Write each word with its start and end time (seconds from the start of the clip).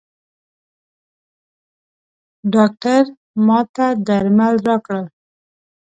ډاکټر 2.53 3.03
ماته 3.47 3.87
درمل 4.07 4.55
راکړل. 4.67 5.05